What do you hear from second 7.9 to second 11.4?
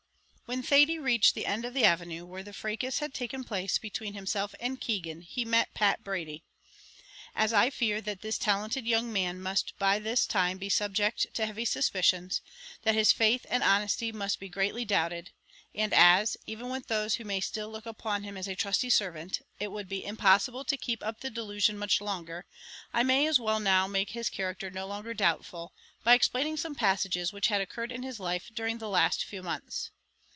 that this talented young man must by this time be subject